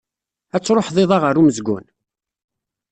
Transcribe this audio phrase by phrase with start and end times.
[0.55, 1.85] Ad truḥeḍ iḍ-a ɣer umezgun?